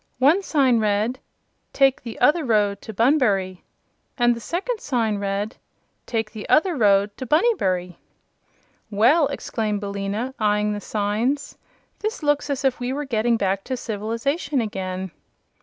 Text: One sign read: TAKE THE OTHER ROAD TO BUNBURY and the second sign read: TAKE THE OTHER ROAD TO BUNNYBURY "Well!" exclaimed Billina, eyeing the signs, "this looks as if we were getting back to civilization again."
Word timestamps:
One 0.17 0.41
sign 0.41 0.79
read: 0.79 1.19
TAKE 1.73 2.01
THE 2.01 2.17
OTHER 2.19 2.43
ROAD 2.43 2.81
TO 2.81 2.91
BUNBURY 2.91 3.61
and 4.17 4.35
the 4.35 4.39
second 4.39 4.79
sign 4.81 5.19
read: 5.19 5.57
TAKE 6.07 6.31
THE 6.31 6.49
OTHER 6.49 6.75
ROAD 6.75 7.15
TO 7.17 7.27
BUNNYBURY 7.27 7.99
"Well!" 8.89 9.27
exclaimed 9.27 9.79
Billina, 9.79 10.33
eyeing 10.39 10.73
the 10.73 10.81
signs, 10.81 11.55
"this 11.99 12.23
looks 12.23 12.49
as 12.49 12.65
if 12.65 12.79
we 12.79 12.91
were 12.91 13.05
getting 13.05 13.37
back 13.37 13.63
to 13.65 13.77
civilization 13.77 14.59
again." 14.59 15.11